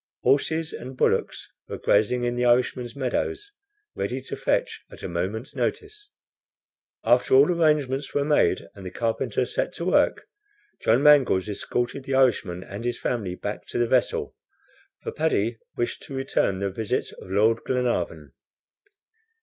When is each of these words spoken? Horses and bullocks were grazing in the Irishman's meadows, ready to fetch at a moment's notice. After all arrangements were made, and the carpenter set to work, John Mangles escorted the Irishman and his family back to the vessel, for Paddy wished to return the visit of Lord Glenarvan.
Horses 0.23 0.73
and 0.73 0.97
bullocks 0.97 1.51
were 1.67 1.77
grazing 1.77 2.23
in 2.23 2.35
the 2.35 2.43
Irishman's 2.43 2.95
meadows, 2.95 3.51
ready 3.93 4.19
to 4.21 4.35
fetch 4.35 4.83
at 4.89 5.03
a 5.03 5.07
moment's 5.07 5.55
notice. 5.55 6.09
After 7.03 7.35
all 7.35 7.51
arrangements 7.51 8.11
were 8.11 8.25
made, 8.25 8.67
and 8.73 8.83
the 8.83 8.89
carpenter 8.89 9.45
set 9.45 9.73
to 9.73 9.85
work, 9.85 10.25
John 10.81 11.03
Mangles 11.03 11.47
escorted 11.47 12.05
the 12.05 12.15
Irishman 12.15 12.63
and 12.63 12.83
his 12.83 12.99
family 12.99 13.35
back 13.35 13.67
to 13.67 13.77
the 13.77 13.85
vessel, 13.87 14.35
for 15.03 15.11
Paddy 15.11 15.59
wished 15.77 16.01
to 16.01 16.15
return 16.15 16.57
the 16.57 16.71
visit 16.71 17.11
of 17.19 17.29
Lord 17.29 17.59
Glenarvan. 17.63 18.33